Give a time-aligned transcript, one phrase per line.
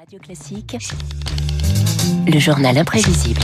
[0.00, 0.78] Radio Classique,
[2.26, 3.42] le journal imprévisible.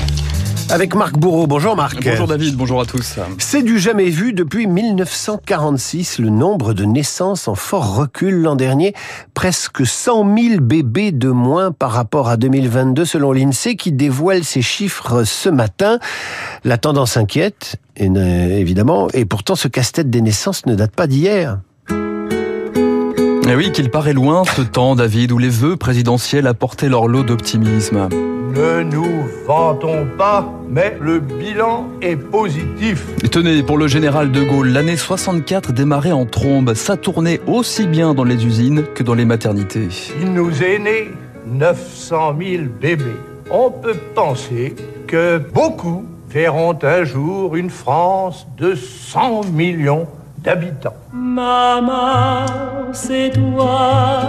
[0.70, 1.46] Avec Marc Bourreau.
[1.46, 2.02] Bonjour Marc.
[2.02, 3.18] Bonjour David, bonjour à tous.
[3.36, 6.18] C'est du jamais vu depuis 1946.
[6.18, 8.94] Le nombre de naissances en fort recul l'an dernier.
[9.34, 14.62] Presque 100 000 bébés de moins par rapport à 2022 selon l'INSEE qui dévoile ces
[14.62, 15.98] chiffres ce matin.
[16.64, 21.58] La tendance inquiète, évidemment, et pourtant ce casse-tête des naissances ne date pas d'hier.
[23.48, 27.22] Et oui, qu'il paraît loin ce temps, David, où les vœux présidentiels apportaient leur lot
[27.22, 28.08] d'optimisme.
[28.10, 33.06] Ne nous vantons pas, mais le bilan est positif.
[33.30, 36.74] tenez, pour le général de Gaulle, l'année 64 démarrait en trombe.
[36.74, 39.90] Ça tournait aussi bien dans les usines que dans les maternités.
[40.20, 41.12] Il nous est né
[41.46, 43.04] 900 000 bébés.
[43.52, 44.74] On peut penser
[45.06, 50.96] que beaucoup verront un jour une France de 100 millions d'habitants.
[51.12, 52.46] Maman,
[52.92, 54.20] c'est toi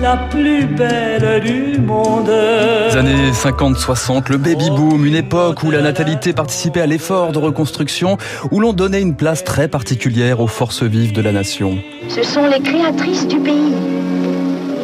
[0.00, 2.28] la plus belle du monde.
[2.28, 7.38] Les années 50-60, le baby boom, une époque où la natalité participait à l'effort de
[7.38, 8.16] reconstruction,
[8.50, 11.78] où l'on donnait une place très particulière aux forces vives de la nation.
[12.08, 13.74] Ce sont les créatrices du pays.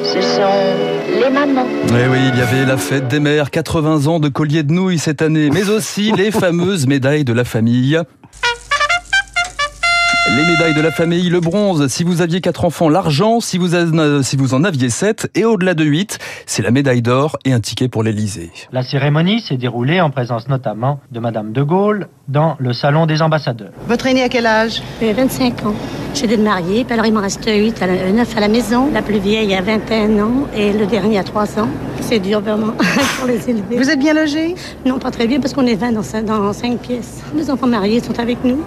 [0.04, 1.66] Ce sont les mamans.
[1.88, 4.98] Eh oui, il y avait la fête des mères, 80 ans de collier de nouilles
[4.98, 7.98] cette année, mais aussi les fameuses médailles de la famille.
[10.36, 13.74] Les médailles de la famille, le bronze, si vous aviez quatre enfants, l'argent, si vous,
[13.74, 17.52] en, si vous en aviez sept, et au-delà de huit, c'est la médaille d'or et
[17.52, 18.50] un ticket pour l'Elysée.
[18.70, 23.22] La cérémonie s'est déroulée en présence notamment de Madame de Gaulle dans le salon des
[23.22, 23.72] ambassadeurs.
[23.88, 24.82] Votre aîné à quel âge?
[25.00, 25.74] 25 ans.
[26.14, 28.90] J'ai deux mariés, puis alors il m'en reste 8 à la, 9 à la maison.
[28.92, 31.68] La plus vieille a 21 ans et le dernier a 3 ans.
[32.02, 32.74] C'est dur vraiment
[33.18, 33.78] pour les élever.
[33.78, 36.78] Vous êtes bien logé Non, pas très bien parce qu'on est 20 dans, dans 5
[36.78, 37.22] pièces.
[37.34, 38.62] Mes enfants mariés sont avec nous.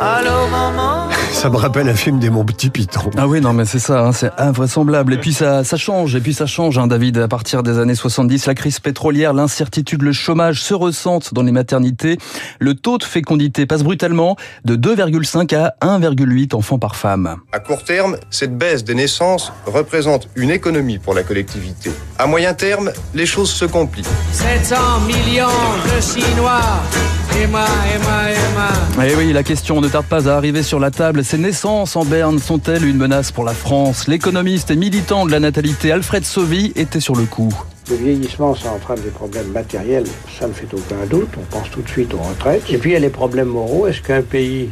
[0.00, 3.10] Allô, maman Ça me rappelle un film des Mon Petit Piton.
[3.18, 5.14] Ah oui, non, mais c'est ça, hein, c'est invraisemblable.
[5.14, 7.18] Et puis ça, ça change, et puis ça change, hein, David.
[7.18, 11.52] À partir des années 70, la crise pétrolière, l'incertitude, le chômage se ressentent dans les
[11.52, 12.18] maternités.
[12.60, 17.36] Le taux de fécondité passe brutalement de 2,5 à 1,8 enfants par femme.
[17.52, 21.90] À court terme, cette baisse des naissances représente une économie pour la collectivité.
[22.18, 24.06] À moyen terme, les choses se compliquent.
[24.32, 25.48] 700 millions
[25.84, 26.60] de Chinois
[27.36, 29.04] Emma, Emma, Emma.
[29.04, 31.24] Eh oui, la question ne tarde pas à arriver sur la table.
[31.24, 34.06] Ces naissances en Berne sont-elles une menace pour la France?
[34.06, 37.52] L'économiste et militant de la natalité Alfred Sauvy était sur le coup.
[37.90, 40.06] Le vieillissement, ça entraîne des problèmes matériels,
[40.38, 41.28] ça ne fait aucun doute.
[41.36, 42.62] On pense tout de suite aux retraites.
[42.70, 43.88] Et puis il y a les problèmes moraux.
[43.88, 44.70] Est-ce qu'un pays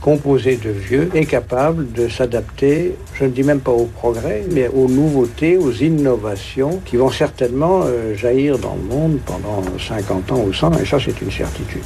[0.00, 4.68] composé de vieux est capable de s'adapter, je ne dis même pas au progrès, mais
[4.68, 10.44] aux nouveautés, aux innovations qui vont certainement euh, jaillir dans le monde pendant 50 ans
[10.46, 11.82] ou 100, et ça c'est une certitude.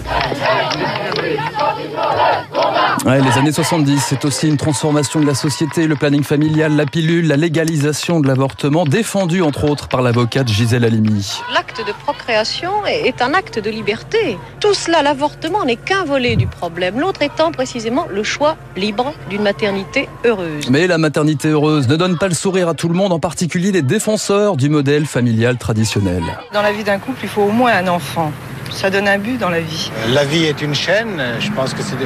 [3.04, 7.26] Les années 70, c'est aussi une transformation de la société, le planning familial, la pilule,
[7.26, 11.41] la légalisation de l'avortement, défendu entre autres par l'avocate Gisèle Halimi.
[11.54, 14.38] L'acte de procréation est un acte de liberté.
[14.60, 19.43] Tout cela, l'avortement n'est qu'un volet du problème, l'autre étant précisément le choix libre d'une
[19.43, 20.69] maternité heureuse.
[20.70, 23.72] Mais la maternité heureuse ne donne pas le sourire à tout le monde, en particulier
[23.72, 26.22] les défenseurs du modèle familial traditionnel.
[26.53, 28.32] Dans la vie d'un couple, il faut au moins un enfant.
[28.71, 29.91] Ça donne un but dans la vie.
[30.12, 31.23] La vie est une chaîne.
[31.41, 31.97] Je pense que c'est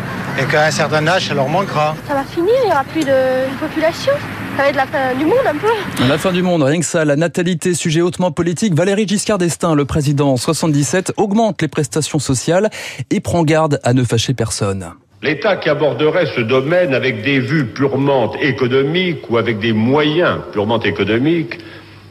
[0.41, 1.95] et qu'à un certain âge, ça leur manquera.
[2.09, 2.53] Ça va finir.
[2.63, 4.13] Il n'y aura plus de population.
[4.57, 6.07] Ça va être la fin du monde un peu.
[6.09, 7.05] La fin du monde, rien que ça.
[7.05, 8.75] La natalité, sujet hautement politique.
[8.75, 12.71] Valérie Giscard d'Estaing, le président 77, augmente les prestations sociales
[13.11, 14.93] et prend garde à ne fâcher personne.
[15.23, 20.81] L'État qui aborderait ce domaine avec des vues purement économiques ou avec des moyens purement
[20.81, 21.59] économiques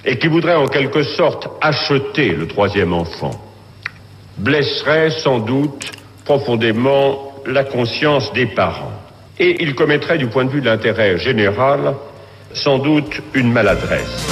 [0.05, 3.44] et qui voudrait en quelque sorte acheter le troisième enfant
[4.37, 5.91] blesserait sans doute
[6.23, 8.91] profondément la conscience des parents.
[9.39, 11.95] Et il commettrait du point de vue de l'intérêt général
[12.53, 14.25] sans doute une maladresse.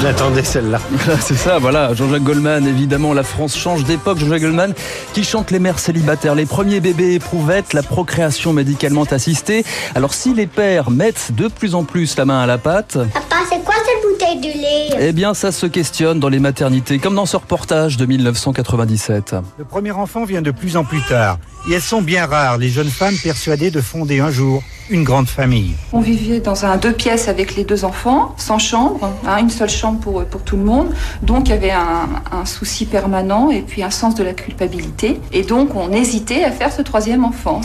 [0.00, 0.78] J'attendais celle-là.
[1.20, 1.92] C'est ça, voilà.
[1.94, 4.18] Jean-Jacques Goldman, évidemment, la France change d'époque.
[4.18, 4.72] Jean-Jacques Goldman
[5.14, 9.64] qui chante les mères célibataires, les premiers bébés éprouvettes, la procréation médicalement assistée.
[9.96, 12.98] Alors si les pères mettent de plus en plus la main à la pâte...
[13.12, 16.98] Papa, c'est quoi cette bouteille de lait Eh bien, ça se questionne dans les maternités,
[16.98, 19.36] comme dans ce reportage de 1997.
[19.58, 21.38] Le premier enfant vient de plus en plus tard.
[21.68, 25.26] Et elles sont bien rares, les jeunes femmes persuadées de fonder un jour une grande
[25.26, 25.74] famille.
[25.92, 29.68] On vivait dans un deux pièces avec les deux enfants, sans chambre, hein, une seule
[29.68, 30.94] chambre pour, pour tout le monde.
[31.22, 35.20] Donc il y avait un, un, souci permanent et puis un sens de la culpabilité.
[35.32, 37.62] Et donc on hésitait à faire ce troisième enfant.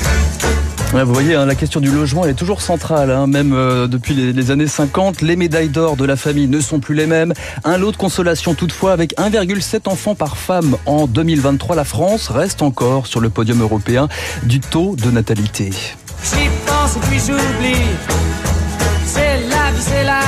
[0.94, 4.52] Vous voyez, hein, la question du logement est toujours centrale, hein, même euh, depuis les,
[4.52, 5.22] années 50.
[5.22, 7.34] Les médailles d'or de la famille ne sont plus les mêmes.
[7.64, 12.62] Un lot de consolation toutefois, avec 1,7 enfants par femme en 2023, la France reste
[12.62, 14.10] encore sur le podium européen
[14.44, 15.70] du taux de natalité.
[15.70, 17.88] J'y pense et puis j'oublie.
[19.06, 20.22] C'est la vie, c'est la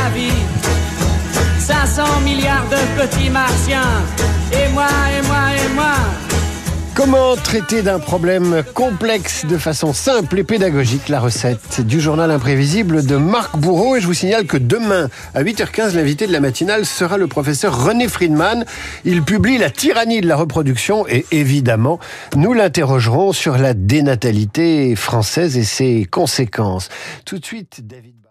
[1.95, 4.01] 300 milliards de petits martiens.
[4.51, 4.88] Et moi,
[5.18, 6.02] et moi, et moi.
[7.03, 13.05] Comment traiter d'un problème complexe de façon simple et pédagogique La recette du journal imprévisible
[13.05, 13.97] de Marc Bourreau.
[13.97, 17.83] Et je vous signale que demain, à 8h15, l'invité de la matinale sera le professeur
[17.83, 18.63] René Friedman.
[19.03, 22.00] Il publie La tyrannie de la reproduction et évidemment,
[22.38, 26.88] nous l'interrogerons sur la dénatalité française et ses conséquences.
[27.25, 28.23] Tout de suite, David.